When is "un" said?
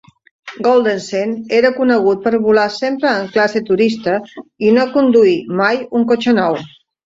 6.01-6.13